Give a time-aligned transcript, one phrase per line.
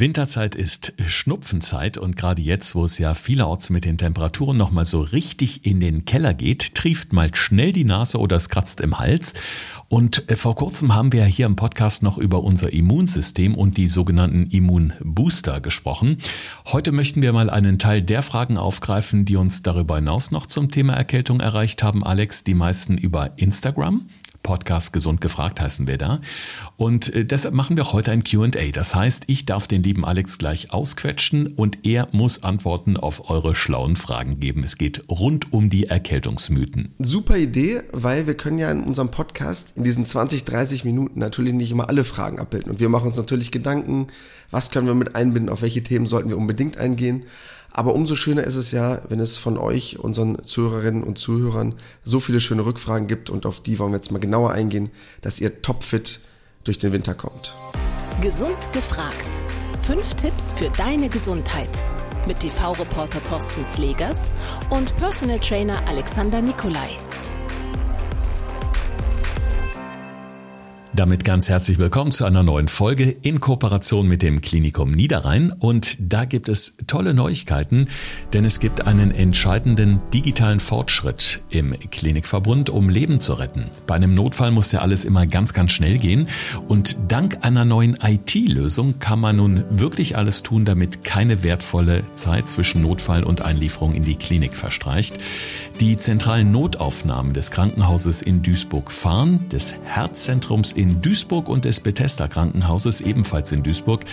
[0.00, 5.02] Winterzeit ist Schnupfenzeit und gerade jetzt, wo es ja vielerorts mit den Temperaturen nochmal so
[5.02, 9.34] richtig in den Keller geht, trieft mal schnell die Nase oder es kratzt im Hals.
[9.88, 13.88] Und äh, vor kurzem haben wir hier im Podcast noch über unser Immunsystem und die
[13.88, 16.16] sogenannten Immunbooster gesprochen.
[16.72, 20.70] Heute möchten wir mal einen Teil der Fragen aufgreifen, die uns darüber hinaus noch zum
[20.70, 22.02] Thema Erkältung erreicht haben.
[22.04, 24.06] Alex, die meisten über Instagram.
[24.42, 26.20] Podcast Gesund gefragt heißen wir da.
[26.76, 28.48] Und äh, deshalb machen wir heute ein QA.
[28.72, 33.54] Das heißt, ich darf den lieben Alex gleich ausquetschen und er muss Antworten auf eure
[33.54, 34.62] schlauen Fragen geben.
[34.64, 36.94] Es geht rund um die Erkältungsmythen.
[36.98, 41.52] Super Idee, weil wir können ja in unserem Podcast in diesen 20, 30 Minuten natürlich
[41.52, 42.72] nicht immer alle Fragen abbilden.
[42.72, 44.06] Und wir machen uns natürlich Gedanken,
[44.50, 47.24] was können wir mit einbinden, auf welche Themen sollten wir unbedingt eingehen.
[47.72, 52.20] Aber umso schöner ist es ja, wenn es von euch, unseren Zuhörerinnen und Zuhörern, so
[52.20, 54.90] viele schöne Rückfragen gibt und auf die wollen wir jetzt mal genauer eingehen,
[55.22, 56.20] dass ihr topfit
[56.64, 57.54] durch den Winter kommt.
[58.20, 59.16] Gesund gefragt.
[59.82, 61.70] Fünf Tipps für deine Gesundheit.
[62.26, 64.30] Mit TV-Reporter Thorsten Slegers
[64.68, 66.98] und Personal Trainer Alexander Nikolai.
[71.00, 75.50] Damit ganz herzlich willkommen zu einer neuen Folge in Kooperation mit dem Klinikum Niederrhein.
[75.50, 77.88] Und da gibt es tolle Neuigkeiten,
[78.34, 83.70] denn es gibt einen entscheidenden digitalen Fortschritt im Klinikverbund, um Leben zu retten.
[83.86, 86.28] Bei einem Notfall muss ja alles immer ganz, ganz schnell gehen.
[86.68, 92.50] Und dank einer neuen IT-Lösung kann man nun wirklich alles tun, damit keine wertvolle Zeit
[92.50, 95.16] zwischen Notfall und Einlieferung in die Klinik verstreicht.
[95.80, 103.00] Die zentralen Notaufnahmen des Krankenhauses in Duisburg-Fahren, des Herzzentrums in Duisburg und des Bethesda Krankenhauses
[103.00, 104.04] ebenfalls in Duisburg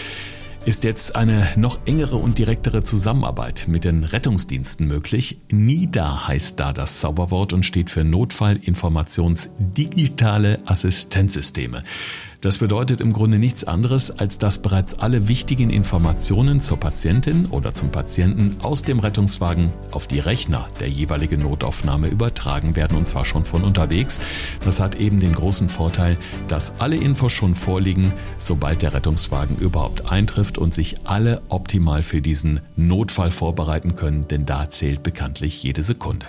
[0.68, 5.40] ist jetzt eine noch engere und direktere Zusammenarbeit mit den Rettungsdiensten möglich.
[5.50, 11.84] NIDA heißt da das Zauberwort und steht für Notfallinformationsdigitale Assistenzsysteme.
[12.42, 17.74] Das bedeutet im Grunde nichts anderes, als dass bereits alle wichtigen Informationen zur Patientin oder
[17.74, 23.26] zum Patienten aus dem Rettungswagen auf die Rechner der jeweiligen Notaufnahme übertragen werden und zwar
[23.26, 24.22] schon von unterwegs.
[24.64, 30.12] Das hat eben den großen Vorteil, dass alle Infos schon vorliegen, sobald der Rettungswagen überhaupt
[30.12, 35.82] eintrifft und sich alle optimal für diesen Notfall vorbereiten können, denn da zählt bekanntlich jede
[35.82, 36.28] Sekunde.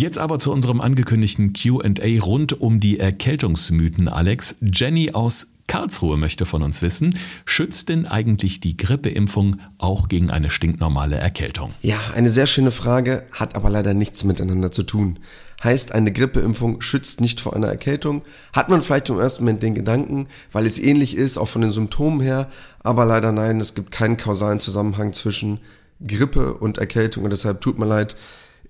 [0.00, 4.56] Jetzt aber zu unserem angekündigten QA rund um die Erkältungsmythen, Alex.
[4.62, 10.48] Jenny aus Karlsruhe möchte von uns wissen, schützt denn eigentlich die Grippeimpfung auch gegen eine
[10.48, 11.74] stinknormale Erkältung?
[11.82, 15.18] Ja, eine sehr schöne Frage, hat aber leider nichts miteinander zu tun.
[15.62, 18.22] Heißt, eine Grippeimpfung schützt nicht vor einer Erkältung.
[18.54, 21.72] Hat man vielleicht im ersten Moment den Gedanken, weil es ähnlich ist, auch von den
[21.72, 22.50] Symptomen her,
[22.82, 25.60] aber leider nein, es gibt keinen kausalen Zusammenhang zwischen
[26.06, 28.16] Grippe und Erkältung und deshalb tut mir leid,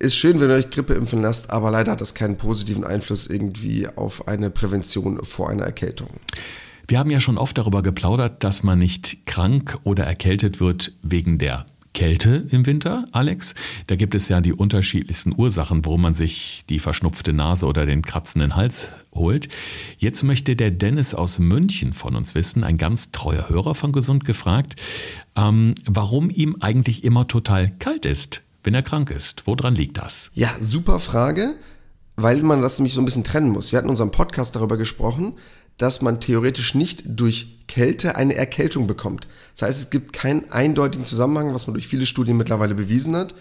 [0.00, 3.26] ist schön, wenn ihr euch Grippe impfen lasst, aber leider hat das keinen positiven Einfluss
[3.26, 6.08] irgendwie auf eine Prävention vor einer Erkältung.
[6.88, 11.38] Wir haben ja schon oft darüber geplaudert, dass man nicht krank oder erkältet wird wegen
[11.38, 13.54] der Kälte im Winter, Alex.
[13.88, 18.02] Da gibt es ja die unterschiedlichsten Ursachen, warum man sich die verschnupfte Nase oder den
[18.02, 19.48] kratzenden Hals holt.
[19.98, 24.24] Jetzt möchte der Dennis aus München von uns wissen, ein ganz treuer Hörer von Gesund
[24.24, 24.76] gefragt,
[25.36, 29.46] ähm, warum ihm eigentlich immer total kalt ist wenn er krank ist?
[29.46, 30.30] Woran liegt das?
[30.34, 31.54] Ja, super Frage,
[32.16, 33.72] weil man das nämlich so ein bisschen trennen muss.
[33.72, 35.34] Wir hatten in unserem Podcast darüber gesprochen,
[35.78, 39.28] dass man theoretisch nicht durch Kälte eine Erkältung bekommt.
[39.54, 43.34] Das heißt, es gibt keinen eindeutigen Zusammenhang, was man durch viele Studien mittlerweile bewiesen hat.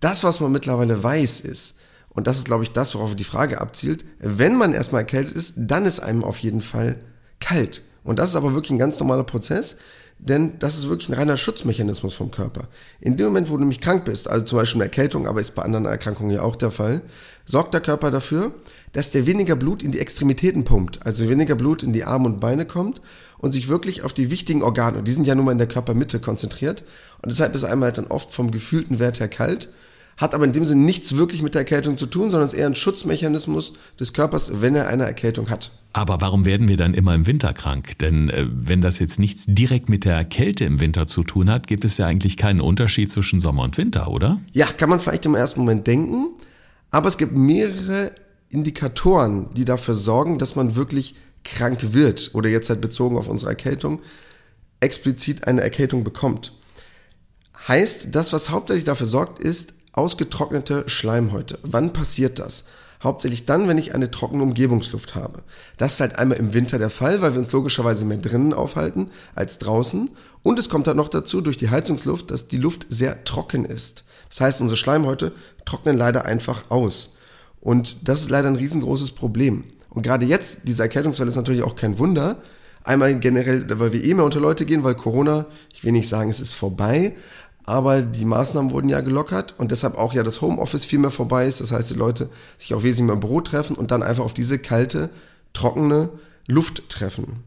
[0.00, 1.76] Das, was man mittlerweile weiß, ist,
[2.08, 5.52] und das ist, glaube ich, das, worauf die Frage abzielt, wenn man erstmal erkältet ist,
[5.56, 6.98] dann ist einem auf jeden Fall
[7.40, 7.82] kalt.
[8.04, 9.76] Und das ist aber wirklich ein ganz normaler Prozess.
[10.18, 12.68] Denn das ist wirklich ein reiner Schutzmechanismus vom Körper.
[13.00, 15.54] In dem Moment, wo du nämlich krank bist, also zum Beispiel eine Erkältung, aber ist
[15.54, 17.02] bei anderen Erkrankungen ja auch der Fall,
[17.44, 18.54] sorgt der Körper dafür,
[18.92, 22.40] dass der weniger Blut in die Extremitäten pumpt, also weniger Blut in die Arme und
[22.40, 23.02] Beine kommt
[23.38, 25.68] und sich wirklich auf die wichtigen Organe, und die sind ja nun mal in der
[25.68, 26.82] Körpermitte konzentriert,
[27.22, 29.68] und deshalb ist einmal halt dann oft vom gefühlten Wert her kalt
[30.16, 32.66] hat aber in dem Sinne nichts wirklich mit der Erkältung zu tun, sondern ist eher
[32.66, 35.72] ein Schutzmechanismus des Körpers, wenn er eine Erkältung hat.
[35.92, 37.98] Aber warum werden wir dann immer im Winter krank?
[37.98, 41.66] Denn äh, wenn das jetzt nichts direkt mit der Kälte im Winter zu tun hat,
[41.66, 44.40] gibt es ja eigentlich keinen Unterschied zwischen Sommer und Winter, oder?
[44.52, 46.28] Ja, kann man vielleicht im ersten Moment denken,
[46.90, 48.12] aber es gibt mehrere
[48.48, 53.50] Indikatoren, die dafür sorgen, dass man wirklich krank wird oder jetzt halt bezogen auf unsere
[53.50, 54.00] Erkältung
[54.80, 56.52] explizit eine Erkältung bekommt.
[57.68, 61.58] Heißt, das, was hauptsächlich dafür sorgt, ist Ausgetrocknete Schleimhäute.
[61.62, 62.64] Wann passiert das?
[63.02, 65.42] Hauptsächlich dann, wenn ich eine trockene Umgebungsluft habe.
[65.78, 69.10] Das ist halt einmal im Winter der Fall, weil wir uns logischerweise mehr drinnen aufhalten
[69.34, 70.10] als draußen.
[70.42, 74.04] Und es kommt dann noch dazu durch die Heizungsluft, dass die Luft sehr trocken ist.
[74.28, 75.32] Das heißt, unsere Schleimhäute
[75.64, 77.16] trocknen leider einfach aus.
[77.62, 79.64] Und das ist leider ein riesengroßes Problem.
[79.88, 82.36] Und gerade jetzt, diese Erkältungswelle ist natürlich auch kein Wunder,
[82.86, 86.30] Einmal generell, weil wir eh mehr unter Leute gehen, weil Corona, ich will nicht sagen,
[86.30, 87.16] es ist vorbei,
[87.66, 91.48] aber die Maßnahmen wurden ja gelockert und deshalb auch ja das Homeoffice viel mehr vorbei
[91.48, 91.60] ist.
[91.60, 94.34] Das heißt, die Leute sich auch wesentlich mehr im Büro treffen und dann einfach auf
[94.34, 95.10] diese kalte,
[95.52, 96.08] trockene
[96.46, 97.42] Luft treffen.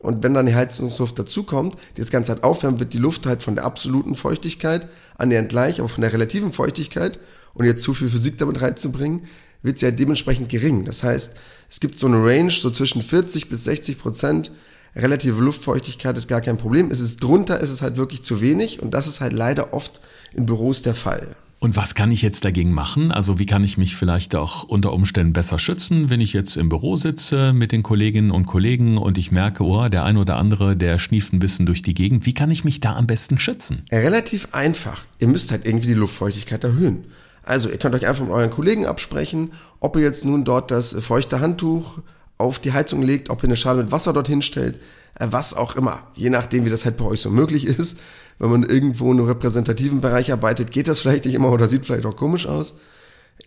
[0.00, 3.44] Und wenn dann die Heizungsluft dazukommt, die das Ganze halt aufwärmt, wird die Luft halt
[3.44, 7.20] von der absoluten Feuchtigkeit annähernd gleich, aber von der relativen Feuchtigkeit
[7.54, 9.26] und jetzt zu viel Physik damit reinzubringen,
[9.62, 10.84] wird sie ja dementsprechend gering.
[10.84, 11.34] Das heißt,
[11.70, 14.50] es gibt so eine Range, so zwischen 40 bis 60 Prozent
[14.94, 16.90] relative Luftfeuchtigkeit ist gar kein Problem.
[16.90, 20.00] Es ist drunter, ist es halt wirklich zu wenig und das ist halt leider oft
[20.34, 21.36] in Büros der Fall.
[21.62, 23.12] Und was kann ich jetzt dagegen machen?
[23.12, 26.68] Also wie kann ich mich vielleicht auch unter Umständen besser schützen, wenn ich jetzt im
[26.68, 30.76] Büro sitze mit den Kolleginnen und Kollegen und ich merke, oh, der ein oder andere,
[30.76, 32.26] der schnieft ein bisschen durch die Gegend.
[32.26, 33.84] Wie kann ich mich da am besten schützen?
[33.92, 35.04] Relativ einfach.
[35.20, 37.04] Ihr müsst halt irgendwie die Luftfeuchtigkeit erhöhen.
[37.44, 40.96] Also ihr könnt euch einfach mit euren Kollegen absprechen, ob ihr jetzt nun dort das
[40.98, 41.98] feuchte Handtuch
[42.42, 44.80] auf die Heizung legt, ob ihr eine Schale mit Wasser dorthin stellt,
[45.18, 46.06] äh, was auch immer.
[46.14, 47.98] Je nachdem, wie das halt bei euch so möglich ist.
[48.38, 51.86] Wenn man irgendwo in einem repräsentativen Bereich arbeitet, geht das vielleicht nicht immer oder sieht
[51.86, 52.74] vielleicht auch komisch aus.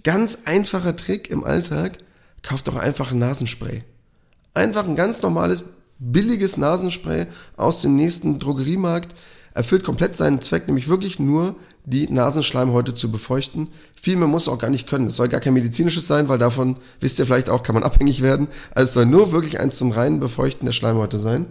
[0.04, 1.98] Ganz einfacher Trick im Alltag,
[2.44, 3.84] kauft doch einfach ein Nasenspray.
[4.54, 5.64] Einfach ein ganz normales,
[6.00, 7.28] billiges Nasenspray
[7.58, 9.16] aus dem nächsten Drogeriemarkt
[9.54, 13.68] erfüllt komplett seinen Zweck, nämlich wirklich nur die Nasenschleimhäute zu befeuchten.
[14.00, 15.08] Viel mehr muss auch gar nicht können.
[15.08, 18.22] Es soll gar kein medizinisches sein, weil davon, wisst ihr vielleicht auch, kann man abhängig
[18.22, 18.48] werden.
[18.74, 21.48] Also es soll nur wirklich eins zum reinen Befeuchten der Schleimhäute sein.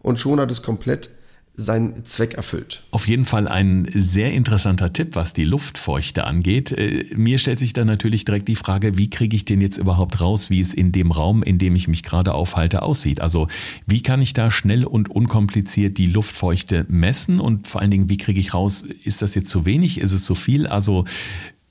[0.00, 1.10] Und schon hat es komplett
[1.58, 2.84] seinen Zweck erfüllt.
[2.92, 6.70] Auf jeden Fall ein sehr interessanter Tipp, was die Luftfeuchte angeht.
[6.70, 10.20] Äh, mir stellt sich dann natürlich direkt die Frage, wie kriege ich denn jetzt überhaupt
[10.20, 13.20] raus, wie es in dem Raum, in dem ich mich gerade aufhalte, aussieht?
[13.20, 13.48] Also
[13.86, 18.18] wie kann ich da schnell und unkompliziert die Luftfeuchte messen und vor allen Dingen, wie
[18.18, 20.68] kriege ich raus, ist das jetzt zu wenig, ist es zu viel?
[20.68, 21.06] Also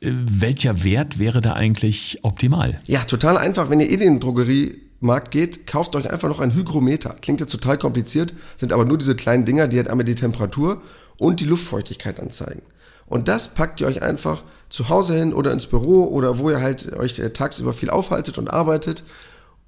[0.01, 2.81] äh, welcher Wert wäre da eigentlich optimal?
[2.87, 6.53] Ja, total einfach, wenn ihr in den Drogerie Markt geht, kauft euch einfach noch ein
[6.53, 7.15] Hygrometer.
[7.21, 10.81] Klingt jetzt total kompliziert, sind aber nur diese kleinen Dinger, die halt einmal die Temperatur
[11.17, 12.61] und die Luftfeuchtigkeit anzeigen.
[13.05, 16.59] Und das packt ihr euch einfach zu Hause hin oder ins Büro oder wo ihr
[16.59, 19.03] halt euch äh, tagsüber viel aufhaltet und arbeitet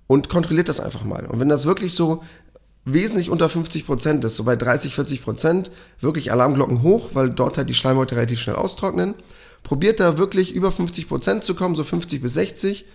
[0.08, 1.26] und kontrolliert das einfach mal.
[1.26, 2.24] Und wenn das wirklich so
[2.86, 5.72] wesentlich unter 50 Prozent ist, so bei 30, 40 Prozent,
[6.02, 9.14] wirklich Alarmglocken hoch, weil dort halt die Schleimhäute relativ schnell austrocknen.
[9.64, 12.86] Probiert da wirklich über 50 Prozent zu kommen, so 50 bis 60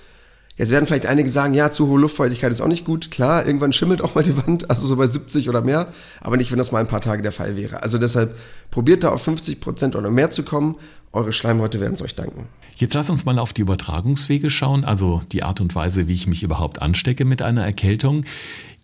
[0.57, 3.11] Jetzt werden vielleicht einige sagen, ja, zu hohe Luftfeuchtigkeit ist auch nicht gut.
[3.11, 5.89] Klar, irgendwann schimmelt auch mal die Wand, also so bei 70 oder mehr,
[6.21, 7.83] aber nicht, wenn das mal ein paar Tage der Fall wäre.
[7.83, 8.37] Also deshalb
[8.71, 10.77] probiert da auf 50 Prozent oder mehr zu kommen.
[11.13, 12.47] Eure Schleimhäute werden es euch danken.
[12.77, 16.27] Jetzt lass uns mal auf die Übertragungswege schauen, also die Art und Weise, wie ich
[16.27, 18.25] mich überhaupt anstecke mit einer Erkältung.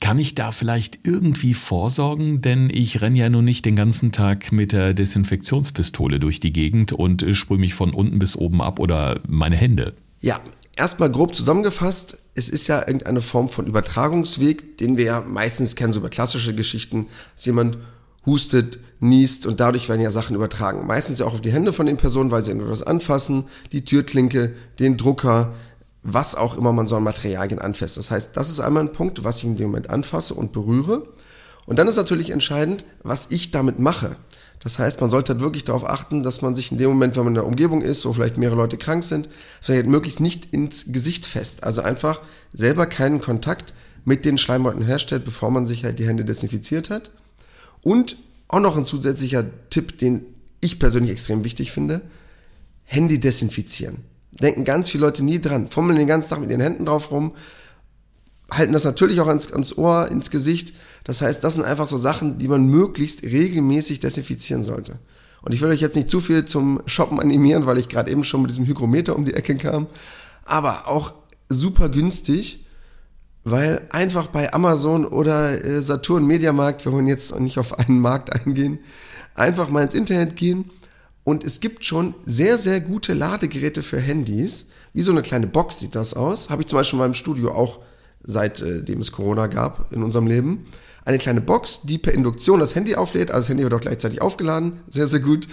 [0.00, 2.40] Kann ich da vielleicht irgendwie vorsorgen?
[2.40, 6.93] Denn ich renne ja nun nicht den ganzen Tag mit der Desinfektionspistole durch die Gegend
[6.93, 9.94] und sprühe mich von unten bis oben ab oder meine Hände.
[10.20, 10.40] Ja,
[10.81, 15.93] erstmal grob zusammengefasst, es ist ja irgendeine Form von Übertragungsweg, den wir ja meistens kennen,
[15.93, 17.06] so über klassische Geschichten,
[17.37, 17.77] dass jemand
[18.25, 20.87] hustet, niest und dadurch werden ja Sachen übertragen.
[20.87, 24.55] Meistens ja auch auf die Hände von den Personen, weil sie irgendwas anfassen, die Türklinke,
[24.79, 25.53] den Drucker,
[26.03, 27.99] was auch immer man so an Materialien anfasst.
[27.99, 31.06] Das heißt, das ist einmal ein Punkt, was ich in dem Moment anfasse und berühre.
[31.67, 34.17] Und dann ist natürlich entscheidend, was ich damit mache.
[34.62, 37.24] Das heißt, man sollte halt wirklich darauf achten, dass man sich in dem Moment, wenn
[37.24, 39.28] man in der Umgebung ist, wo vielleicht mehrere Leute krank sind,
[39.60, 41.64] vielleicht möglichst nicht ins Gesicht fest.
[41.64, 42.20] Also einfach
[42.52, 43.72] selber keinen Kontakt
[44.04, 47.10] mit den Schleimhäuten herstellt, bevor man sich halt die Hände desinfiziert hat.
[47.82, 48.16] Und
[48.48, 50.26] auch noch ein zusätzlicher Tipp, den
[50.60, 52.02] ich persönlich extrem wichtig finde,
[52.84, 53.98] Handy desinfizieren.
[54.32, 57.32] Denken ganz viele Leute nie dran, fummeln den ganzen Tag mit ihren Händen drauf rum,
[58.50, 60.74] halten das natürlich auch ans, ans Ohr, ins Gesicht.
[61.04, 64.98] Das heißt, das sind einfach so Sachen, die man möglichst regelmäßig desinfizieren sollte.
[65.42, 68.24] Und ich will euch jetzt nicht zu viel zum Shoppen animieren, weil ich gerade eben
[68.24, 69.86] schon mit diesem Hygrometer um die Ecke kam.
[70.44, 71.14] Aber auch
[71.48, 72.64] super günstig,
[73.44, 78.32] weil einfach bei Amazon oder äh, Saturn Mediamarkt, wir wollen jetzt nicht auf einen Markt
[78.32, 78.80] eingehen,
[79.34, 80.66] einfach mal ins Internet gehen
[81.24, 84.66] und es gibt schon sehr, sehr gute Ladegeräte für Handys.
[84.92, 86.50] Wie so eine kleine Box sieht das aus.
[86.50, 87.80] Habe ich zum Beispiel in meinem Studio auch
[88.22, 90.67] seitdem äh, es Corona gab in unserem Leben.
[91.05, 94.20] Eine kleine Box, die per Induktion das Handy auflädt, also das Handy wird auch gleichzeitig
[94.22, 95.48] aufgeladen, sehr, sehr gut,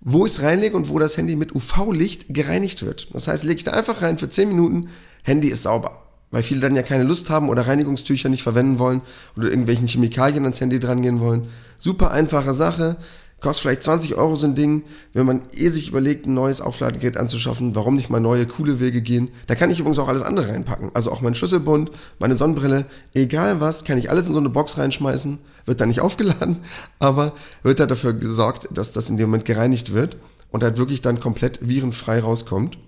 [0.00, 3.08] wo ich es reinlege und wo das Handy mit UV-Licht gereinigt wird.
[3.12, 4.88] Das heißt, lege ich da einfach rein für 10 Minuten,
[5.22, 6.02] Handy ist sauber.
[6.30, 9.02] Weil viele dann ja keine Lust haben oder Reinigungstücher nicht verwenden wollen
[9.36, 11.48] oder irgendwelchen Chemikalien ans Handy drangehen wollen.
[11.76, 12.96] Super einfache Sache.
[13.40, 14.82] Kostet vielleicht 20 Euro so ein Ding.
[15.14, 19.00] Wenn man eh sich überlegt, ein neues Aufladegerät anzuschaffen, warum nicht mal neue, coole Wege
[19.00, 19.30] gehen?
[19.46, 20.90] Da kann ich übrigens auch alles andere reinpacken.
[20.92, 24.76] Also auch mein Schlüsselbund, meine Sonnenbrille, egal was, kann ich alles in so eine Box
[24.76, 25.38] reinschmeißen.
[25.64, 26.58] Wird dann nicht aufgeladen,
[26.98, 27.32] aber
[27.62, 30.18] wird halt dafür gesorgt, dass das in dem Moment gereinigt wird
[30.50, 32.78] und halt wirklich dann komplett virenfrei rauskommt.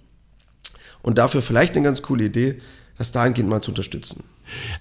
[1.00, 2.60] Und dafür vielleicht eine ganz coole Idee,
[2.98, 4.24] das dahingehend mal zu unterstützen.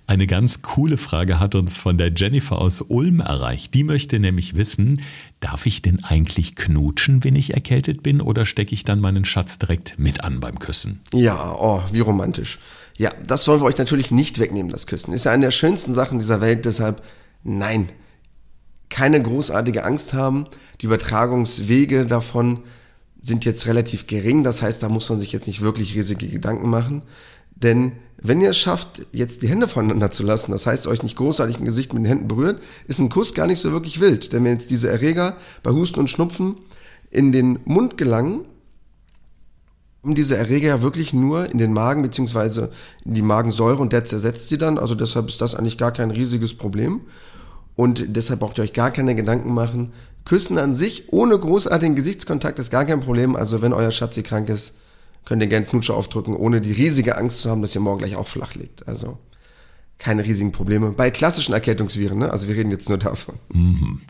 [0.08, 3.74] Eine ganz coole Frage hat uns von der Jennifer aus Ulm erreicht.
[3.74, 5.02] Die möchte nämlich wissen,
[5.40, 9.60] darf ich denn eigentlich knutschen, wenn ich erkältet bin, oder stecke ich dann meinen Schatz
[9.60, 11.02] direkt mit an beim Küssen?
[11.14, 12.60] Ja, oh, wie romantisch.
[12.98, 15.14] Ja, das wollen wir euch natürlich nicht wegnehmen, das Küssen.
[15.14, 17.02] Ist ja eine der schönsten Sachen dieser Welt, deshalb
[17.44, 17.90] nein.
[18.90, 20.48] Keine großartige Angst haben.
[20.82, 22.60] Die Übertragungswege davon
[23.22, 24.44] sind jetzt relativ gering.
[24.44, 27.04] Das heißt, da muss man sich jetzt nicht wirklich riesige Gedanken machen.
[27.64, 31.16] Denn wenn ihr es schafft, jetzt die Hände voneinander zu lassen, das heißt, euch nicht
[31.16, 34.32] großartig im Gesicht mit den Händen berührt, ist ein Kuss gar nicht so wirklich wild.
[34.32, 36.58] Denn wenn jetzt diese Erreger bei Husten und Schnupfen
[37.10, 38.46] in den Mund gelangen,
[40.02, 42.72] kommen diese Erreger ja wirklich nur in den Magen beziehungsweise
[43.06, 44.78] in die Magensäure und der zersetzt sie dann.
[44.78, 47.02] Also deshalb ist das eigentlich gar kein riesiges Problem.
[47.76, 49.94] Und deshalb braucht ihr euch gar keine Gedanken machen.
[50.26, 53.36] Küssen an sich ohne großartigen Gesichtskontakt ist gar kein Problem.
[53.36, 54.76] Also wenn euer Schatzi krank ist,
[55.26, 58.16] könnt ihr gerne Knutsche aufdrücken, ohne die riesige Angst zu haben, dass ihr morgen gleich
[58.16, 58.88] auch flach liegt.
[58.88, 59.18] Also
[60.02, 60.92] keine riesigen Probleme.
[60.92, 62.32] Bei klassischen Erkältungsviren, ne?
[62.32, 63.36] also wir reden jetzt nur davon.
[63.54, 64.02] Mhm.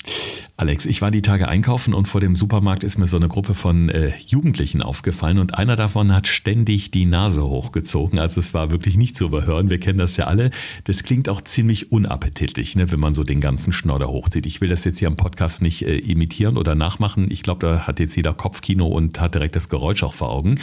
[0.62, 3.56] Alex, ich war die Tage einkaufen und vor dem Supermarkt ist mir so eine Gruppe
[3.56, 8.20] von äh, Jugendlichen aufgefallen und einer davon hat ständig die Nase hochgezogen.
[8.20, 9.72] Also es war wirklich nicht zu überhören.
[9.72, 10.52] Wir kennen das ja alle.
[10.84, 14.46] Das klingt auch ziemlich unappetitlich, ne, wenn man so den ganzen Schnodder hochzieht.
[14.46, 17.32] Ich will das jetzt hier im Podcast nicht äh, imitieren oder nachmachen.
[17.32, 20.60] Ich glaube, da hat jetzt jeder Kopfkino und hat direkt das Geräusch auch vor Augen.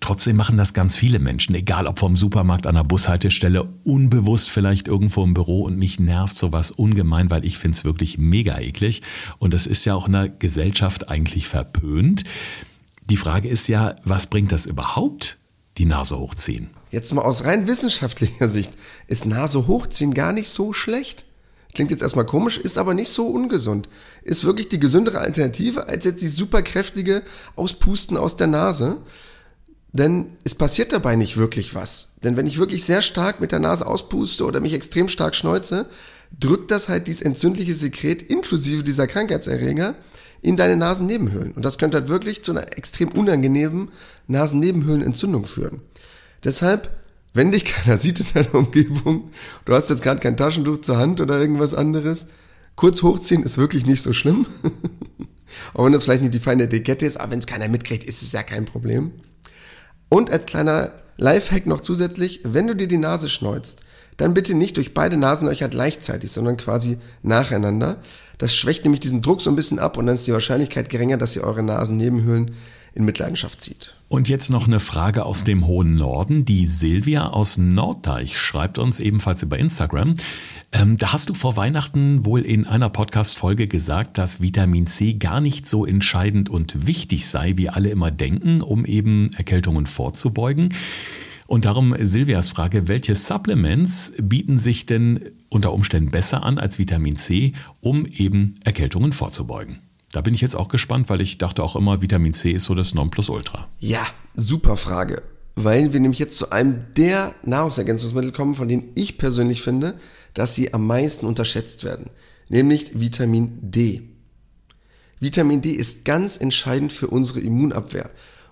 [0.00, 4.65] Trotzdem machen das ganz viele Menschen, egal ob vom Supermarkt an der Bushaltestelle, unbewusst vielleicht
[4.88, 9.02] irgendwo im Büro und mich nervt sowas ungemein, weil ich finde es wirklich mega eklig.
[9.38, 12.24] Und das ist ja auch in der Gesellschaft eigentlich verpönt.
[13.08, 15.38] Die Frage ist ja, was bringt das überhaupt,
[15.78, 16.70] die Nase hochziehen?
[16.90, 18.72] Jetzt mal aus rein wissenschaftlicher Sicht
[19.06, 21.24] ist Nase hochziehen gar nicht so schlecht.
[21.74, 23.88] Klingt jetzt erstmal komisch, ist aber nicht so ungesund.
[24.22, 27.22] Ist wirklich die gesündere Alternative als jetzt die superkräftige
[27.54, 28.96] Auspusten aus der Nase.
[29.96, 32.16] Denn es passiert dabei nicht wirklich was.
[32.22, 35.86] Denn wenn ich wirklich sehr stark mit der Nase auspuste oder mich extrem stark schneuze,
[36.38, 39.94] drückt das halt dieses entzündliche Sekret inklusive dieser Krankheitserreger
[40.42, 41.52] in deine Nasennebenhöhlen.
[41.52, 43.88] Und das könnte halt wirklich zu einer extrem unangenehmen
[44.26, 45.80] Nasennebenhöhlenentzündung führen.
[46.44, 46.90] Deshalb,
[47.32, 49.30] wenn dich keiner sieht in deiner Umgebung,
[49.64, 52.26] du hast jetzt gerade kein Taschentuch zur Hand oder irgendwas anderes,
[52.76, 54.46] kurz hochziehen ist wirklich nicht so schlimm.
[55.72, 58.20] Auch wenn das vielleicht nicht die feine Etikette ist, aber wenn es keiner mitkriegt, ist
[58.20, 59.12] es ja kein Problem.
[60.08, 63.80] Und als kleiner Lifehack noch zusätzlich, wenn du dir die Nase schneuzt,
[64.16, 67.98] dann bitte nicht durch beide Nasenlöcher gleichzeitig, sondern quasi nacheinander.
[68.38, 71.16] Das schwächt nämlich diesen Druck so ein bisschen ab und dann ist die Wahrscheinlichkeit geringer,
[71.16, 72.54] dass ihr eure Nasennebenhöhlen
[72.94, 73.95] in Mitleidenschaft zieht.
[74.08, 76.44] Und jetzt noch eine Frage aus dem hohen Norden.
[76.44, 80.14] Die Silvia aus Norddeich schreibt uns ebenfalls über Instagram.
[80.70, 85.40] Ähm, da hast du vor Weihnachten wohl in einer Podcast-Folge gesagt, dass Vitamin C gar
[85.40, 90.68] nicht so entscheidend und wichtig sei, wie alle immer denken, um eben Erkältungen vorzubeugen.
[91.48, 97.16] Und darum Silvias Frage, welche Supplements bieten sich denn unter Umständen besser an als Vitamin
[97.16, 99.78] C, um eben Erkältungen vorzubeugen?
[100.12, 102.74] Da bin ich jetzt auch gespannt, weil ich dachte auch immer, Vitamin C ist so
[102.74, 103.68] das Nonplusultra.
[103.80, 105.22] Ja, super Frage.
[105.56, 109.94] Weil wir nämlich jetzt zu einem der Nahrungsergänzungsmittel kommen, von denen ich persönlich finde,
[110.34, 112.10] dass sie am meisten unterschätzt werden.
[112.48, 114.02] Nämlich Vitamin D.
[115.18, 118.10] Vitamin D ist ganz entscheidend für unsere Immunabwehr.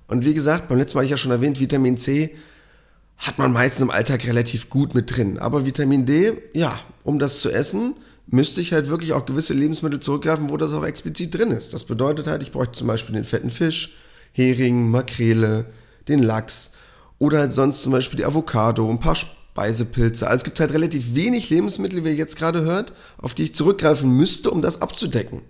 [0.08, 2.34] Und wie gesagt, beim letzten Mal hatte ich ja schon erwähnt, Vitamin C
[3.16, 5.38] hat man meistens im Alltag relativ gut mit drin.
[5.38, 7.94] Aber Vitamin D, ja, um das zu essen,
[8.26, 11.74] müsste ich halt wirklich auch gewisse Lebensmittel zurückgreifen, wo das auch explizit drin ist.
[11.74, 13.96] Das bedeutet halt, ich bräuchte zum Beispiel den fetten Fisch,
[14.32, 15.66] Hering, Makrele,
[16.08, 16.72] den Lachs
[17.18, 20.26] oder halt sonst zum Beispiel die Avocado, ein paar Speisepilze.
[20.26, 23.54] Also es gibt halt relativ wenig Lebensmittel, wie ihr jetzt gerade hört, auf die ich
[23.54, 25.42] zurückgreifen müsste, um das abzudecken.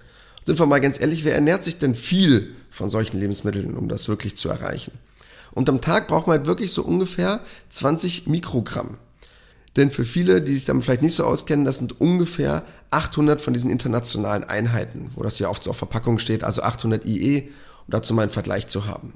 [0.45, 4.09] Sind wir mal ganz ehrlich, wer ernährt sich denn viel von solchen Lebensmitteln, um das
[4.09, 4.93] wirklich zu erreichen?
[5.53, 7.41] Und am Tag braucht man halt wirklich so ungefähr
[7.71, 8.99] 20 Mikrogramm.
[9.77, 13.53] Denn für viele, die sich damit vielleicht nicht so auskennen, das sind ungefähr 800 von
[13.53, 17.49] diesen internationalen Einheiten, wo das ja oft so auf Verpackung steht, also 800 IE,
[17.87, 19.15] um dazu mal einen Vergleich zu haben.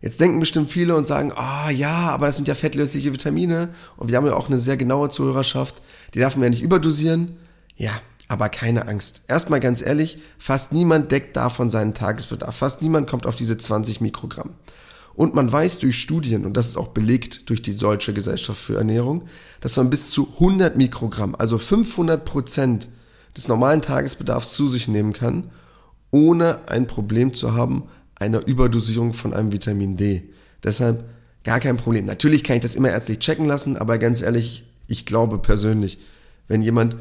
[0.00, 3.70] Jetzt denken bestimmt viele und sagen, ah oh, ja, aber das sind ja fettlösliche Vitamine
[3.96, 5.76] und wir haben ja auch eine sehr genaue Zuhörerschaft,
[6.14, 7.36] die darf man ja nicht überdosieren.
[7.76, 7.92] Ja,
[8.28, 9.22] aber keine Angst.
[9.28, 12.56] Erstmal ganz ehrlich, fast niemand deckt davon seinen Tagesbedarf.
[12.56, 14.54] Fast niemand kommt auf diese 20 Mikrogramm.
[15.16, 18.76] Und man weiß durch Studien, und das ist auch belegt durch die Deutsche Gesellschaft für
[18.76, 19.24] Ernährung,
[19.62, 22.90] dass man bis zu 100 Mikrogramm, also 500 Prozent
[23.34, 25.50] des normalen Tagesbedarfs zu sich nehmen kann,
[26.10, 30.30] ohne ein Problem zu haben einer Überdosierung von einem Vitamin D.
[30.62, 31.04] Deshalb
[31.44, 32.04] gar kein Problem.
[32.04, 35.98] Natürlich kann ich das immer ärztlich checken lassen, aber ganz ehrlich, ich glaube persönlich,
[36.46, 36.96] wenn jemand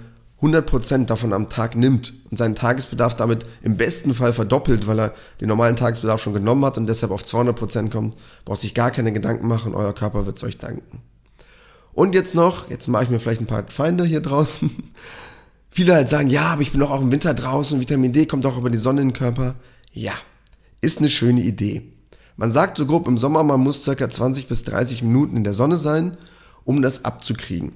[0.45, 5.13] 100% davon am Tag nimmt und seinen Tagesbedarf damit im besten Fall verdoppelt, weil er
[5.41, 9.11] den normalen Tagesbedarf schon genommen hat und deshalb auf 200% kommt, braucht sich gar keine
[9.13, 11.01] Gedanken machen, euer Körper wird es euch danken.
[11.93, 14.69] Und jetzt noch, jetzt mache ich mir vielleicht ein paar Feinde hier draußen.
[15.69, 18.45] Viele halt sagen, ja, aber ich bin doch auch im Winter draußen, Vitamin D kommt
[18.45, 19.55] auch über die Sonne in den Körper.
[19.91, 20.13] Ja,
[20.81, 21.91] ist eine schöne Idee.
[22.37, 25.53] Man sagt so grob im Sommer, man muss circa 20 bis 30 Minuten in der
[25.53, 26.17] Sonne sein,
[26.65, 27.71] um das abzukriegen.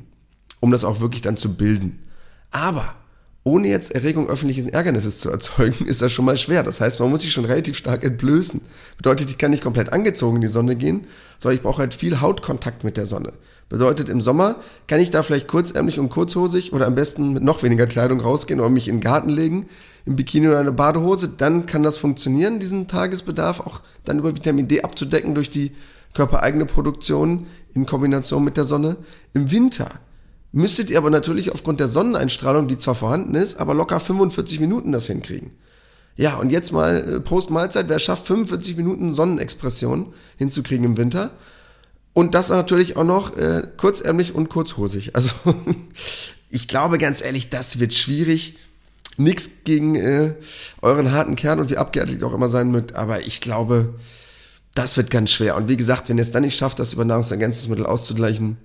[0.59, 1.99] Um das auch wirklich dann zu bilden.
[2.51, 2.95] Aber
[3.43, 6.63] ohne jetzt Erregung öffentlichen Ärgernisses zu erzeugen, ist das schon mal schwer.
[6.63, 8.61] Das heißt, man muss sich schon relativ stark entblößen.
[8.97, 11.05] Bedeutet, ich kann nicht komplett angezogen in die Sonne gehen,
[11.37, 13.33] sondern ich brauche halt viel Hautkontakt mit der Sonne.
[13.69, 14.55] Bedeutet, im Sommer
[14.87, 18.59] kann ich da vielleicht kurzärmlich und kurzhosig oder am besten mit noch weniger Kleidung rausgehen
[18.59, 19.67] oder mich in den Garten legen,
[20.05, 21.29] im Bikini oder eine Badehose.
[21.29, 25.71] Dann kann das funktionieren, diesen Tagesbedarf auch dann über Vitamin D abzudecken durch die
[26.15, 28.97] körpereigene Produktion in Kombination mit der Sonne.
[29.33, 29.89] Im Winter
[30.51, 34.91] müsstet ihr aber natürlich aufgrund der Sonneneinstrahlung, die zwar vorhanden ist, aber locker 45 Minuten
[34.91, 35.51] das hinkriegen.
[36.15, 41.31] Ja, und jetzt mal äh, Post-Mahlzeit, wer schafft 45 Minuten Sonnenexpression hinzukriegen im Winter?
[42.13, 45.11] Und das natürlich auch noch äh, kurzärmlich und kurzhosig.
[45.15, 45.35] Also
[46.49, 48.57] ich glaube ganz ehrlich, das wird schwierig.
[49.17, 50.33] Nix gegen äh,
[50.81, 53.93] euren harten Kern und wie abgeärtet auch immer sein mögt, aber ich glaube,
[54.75, 55.57] das wird ganz schwer.
[55.57, 58.57] Und wie gesagt, wenn ihr es dann nicht schafft, das über Nahrungsergänzungsmittel auszugleichen,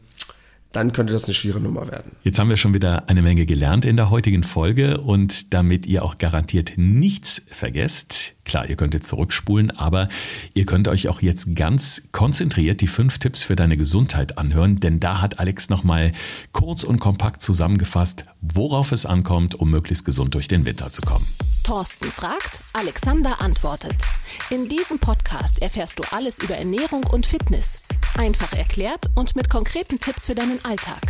[0.75, 2.13] dann könnte das eine schwere Nummer werden.
[2.23, 6.05] Jetzt haben wir schon wieder eine Menge gelernt in der heutigen Folge und damit ihr
[6.05, 10.09] auch garantiert nichts vergesst, klar, ihr könnt jetzt zurückspulen, aber
[10.53, 15.01] ihr könnt euch auch jetzt ganz konzentriert die fünf Tipps für deine Gesundheit anhören, denn
[15.01, 16.13] da hat Alex nochmal
[16.53, 21.27] kurz und kompakt zusammengefasst, worauf es ankommt, um möglichst gesund durch den Winter zu kommen.
[21.63, 23.95] Thorsten fragt, Alexander antwortet.
[24.51, 27.84] In diesem Podcast erfährst du alles über Ernährung und Fitness.
[28.17, 31.01] Einfach erklärt und mit konkreten Tipps für deinen Alltag.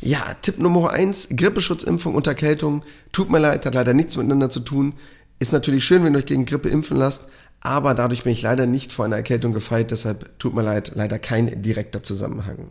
[0.00, 2.82] Ja, Tipp Nummer eins: Grippeschutzimpfung und Erkältung.
[3.12, 4.94] Tut mir leid, hat leider nichts miteinander zu tun.
[5.38, 7.28] Ist natürlich schön, wenn ihr euch gegen Grippe impfen lasst,
[7.60, 11.18] aber dadurch bin ich leider nicht vor einer Erkältung gefeit, deshalb tut mir leid, leider
[11.20, 12.68] kein direkter Zusammenhang.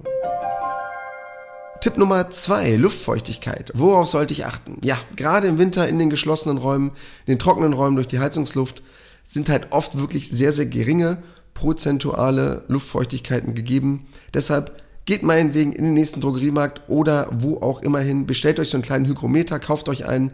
[1.79, 3.71] Tipp Nummer zwei, Luftfeuchtigkeit.
[3.73, 4.79] Worauf sollte ich achten?
[4.83, 6.89] Ja, gerade im Winter in den geschlossenen Räumen,
[7.25, 8.83] in den trockenen Räumen durch die Heizungsluft
[9.25, 11.23] sind halt oft wirklich sehr, sehr geringe
[11.63, 14.05] prozentuale Luftfeuchtigkeiten gegeben.
[14.33, 18.75] Deshalb geht meinetwegen in den nächsten Drogeriemarkt oder wo auch immer hin, bestellt euch so
[18.75, 20.33] einen kleinen Hygrometer, kauft euch einen,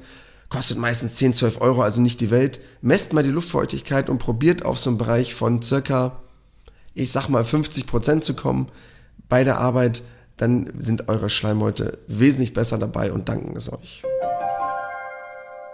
[0.50, 2.62] kostet meistens 10, 12 Euro, also nicht die Welt.
[2.82, 6.20] Messt mal die Luftfeuchtigkeit und probiert auf so einen Bereich von circa,
[6.96, 8.68] ich sag mal 50 Prozent zu kommen
[9.28, 10.02] bei der Arbeit
[10.38, 14.04] dann sind eure Schleimhäute wesentlich besser dabei und danken es euch.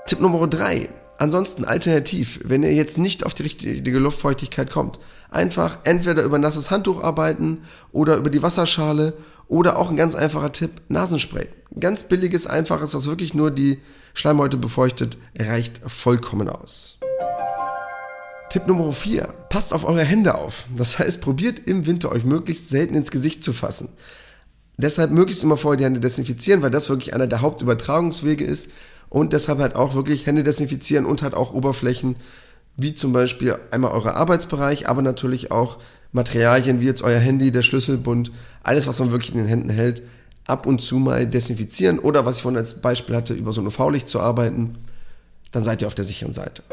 [0.07, 4.99] Tipp Nummer drei: Ansonsten alternativ, wenn ihr jetzt nicht auf die richtige Luftfeuchtigkeit kommt,
[5.29, 9.13] einfach entweder über nasses Handtuch arbeiten oder über die Wasserschale
[9.47, 11.47] oder auch ein ganz einfacher Tipp, Nasenspray.
[11.79, 13.79] Ganz billiges, einfaches, das wirklich nur die
[14.13, 16.99] Schleimhäute befeuchtet, reicht vollkommen aus.
[18.49, 19.27] Tipp Nummer 4.
[19.49, 20.65] Passt auf eure Hände auf.
[20.75, 23.89] Das heißt, probiert im Winter euch möglichst selten ins Gesicht zu fassen.
[24.77, 28.69] Deshalb möglichst immer vorher die Hände desinfizieren, weil das wirklich einer der Hauptübertragungswege ist.
[29.09, 32.15] Und deshalb halt auch wirklich Hände desinfizieren und halt auch Oberflächen,
[32.77, 35.77] wie zum Beispiel einmal euer Arbeitsbereich, aber natürlich auch
[36.11, 38.31] Materialien wie jetzt euer Handy, der Schlüsselbund,
[38.63, 40.01] alles, was man wirklich in den Händen hält,
[40.47, 43.67] ab und zu mal desinfizieren oder was ich vorhin als Beispiel hatte, über so ein
[43.67, 44.77] UV-Licht zu arbeiten,
[45.51, 46.63] dann seid ihr auf der sicheren Seite.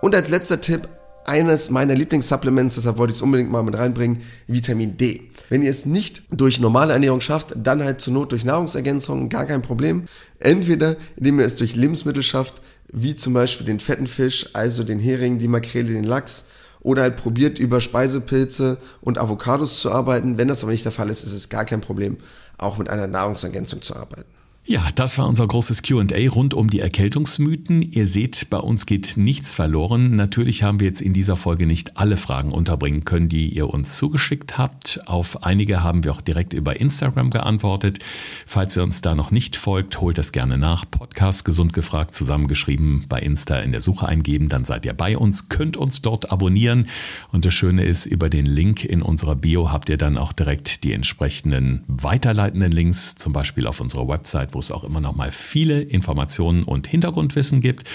[0.00, 0.88] Und als letzter Tipp,
[1.24, 5.30] eines meiner Lieblingssupplements, deshalb wollte ich es unbedingt mal mit reinbringen, Vitamin D.
[5.48, 9.46] Wenn ihr es nicht durch normale Ernährung schafft, dann halt zur Not durch Nahrungsergänzungen, gar
[9.46, 10.08] kein Problem.
[10.38, 14.98] Entweder indem ihr es durch Lebensmittel schafft, wie zum Beispiel den fetten Fisch, also den
[14.98, 16.46] Hering, die Makrele, den Lachs,
[16.80, 20.36] oder halt probiert über Speisepilze und Avocados zu arbeiten.
[20.36, 22.16] Wenn das aber nicht der Fall ist, ist es gar kein Problem,
[22.58, 24.41] auch mit einer Nahrungsergänzung zu arbeiten.
[24.64, 27.82] Ja, das war unser großes QA rund um die Erkältungsmythen.
[27.82, 30.14] Ihr seht, bei uns geht nichts verloren.
[30.14, 33.96] Natürlich haben wir jetzt in dieser Folge nicht alle Fragen unterbringen können, die ihr uns
[33.96, 35.00] zugeschickt habt.
[35.06, 37.98] Auf einige haben wir auch direkt über Instagram geantwortet.
[38.46, 40.84] Falls ihr uns da noch nicht folgt, holt das gerne nach.
[40.88, 45.48] Podcast Gesund gefragt zusammengeschrieben bei Insta in der Suche eingeben, dann seid ihr bei uns,
[45.48, 46.86] könnt uns dort abonnieren.
[47.32, 50.84] Und das Schöne ist, über den Link in unserer Bio habt ihr dann auch direkt
[50.84, 55.30] die entsprechenden weiterleitenden Links, zum Beispiel auf unserer Website wo es auch immer noch mal
[55.30, 57.88] viele Informationen und Hintergrundwissen gibt.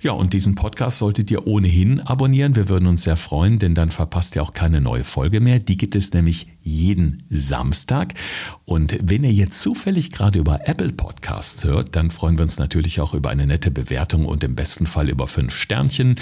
[0.00, 2.56] Ja, und diesen Podcast solltet ihr ohnehin abonnieren.
[2.56, 5.60] Wir würden uns sehr freuen, denn dann verpasst ihr auch keine neue Folge mehr.
[5.60, 8.14] Die gibt es nämlich jeden Samstag.
[8.64, 13.00] Und wenn ihr jetzt zufällig gerade über Apple Podcasts hört, dann freuen wir uns natürlich
[13.00, 16.16] auch über eine nette Bewertung und im besten Fall über fünf Sternchen.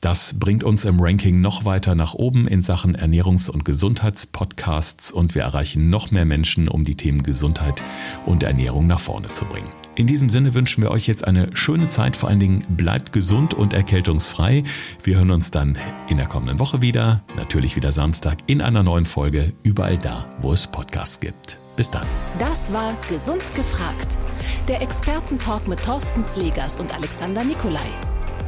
[0.00, 5.34] Das bringt uns im Ranking noch weiter nach oben in Sachen Ernährungs- und Gesundheitspodcasts und
[5.34, 7.82] wir erreichen noch mehr Menschen, um die Themen Gesundheit
[8.26, 9.70] und Ernährung nach vorne zu bringen.
[9.94, 12.16] In diesem Sinne wünschen wir euch jetzt eine schöne Zeit.
[12.16, 14.62] Vor allen Dingen bleibt gesund und erkältungsfrei.
[15.02, 15.78] Wir hören uns dann
[16.08, 17.24] in der kommenden Woche wieder.
[17.34, 19.54] Natürlich wieder Samstag in einer neuen Folge.
[19.62, 21.58] Überall da, wo es Podcasts gibt.
[21.76, 22.06] Bis dann.
[22.38, 24.18] Das war Gesund gefragt.
[24.68, 27.80] Der Expertentalk mit Thorsten Slegers und Alexander Nikolai.